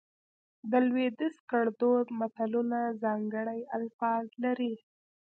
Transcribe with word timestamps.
د 0.69 0.71
لودیز 0.87 1.35
ګړدود 1.51 2.07
متلونه 2.19 2.79
ځانګړي 3.03 3.59
الفاظ 3.77 4.25
لري 4.43 4.73